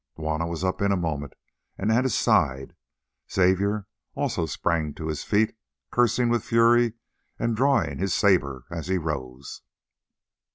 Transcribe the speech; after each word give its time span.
Juanna 0.15 0.47
was 0.47 0.63
up 0.63 0.81
in 0.81 0.91
a 0.91 0.97
moment 0.97 1.35
and 1.77 1.91
at 1.91 2.05
his 2.05 2.17
side. 2.17 2.75
Xavier 3.31 3.85
also 4.15 4.47
sprang 4.47 4.95
to 4.95 5.09
his 5.09 5.23
feet, 5.23 5.55
cursing 5.91 6.27
with 6.27 6.43
fury 6.43 6.93
and 7.37 7.55
drawing 7.55 7.99
his 7.99 8.15
sabre 8.15 8.65
as 8.71 8.87
he 8.87 8.97
rose. 8.97 9.61